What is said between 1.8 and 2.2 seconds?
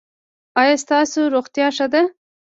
ده؟